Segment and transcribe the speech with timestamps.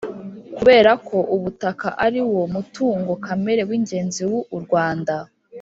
[0.57, 5.15] Kubera ko ubutaka ariwo mutungo kamere w ingenzi wu u Rwanda